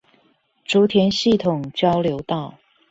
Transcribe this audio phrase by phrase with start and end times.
[0.65, 2.55] 竹田系統交流道